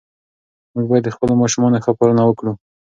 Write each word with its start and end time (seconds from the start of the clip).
موږ 0.73 0.85
باید 0.89 1.03
د 1.05 1.09
خپلو 1.15 1.33
ماشومانو 1.41 1.81
ښه 1.83 1.91
پالنه 1.99 2.23
وکړو. 2.25 2.51